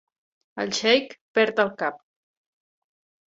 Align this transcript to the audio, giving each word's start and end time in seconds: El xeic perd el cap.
El 0.63 0.71
xeic 0.77 1.11
perd 1.39 1.61
el 1.65 1.71
cap. 1.83 2.01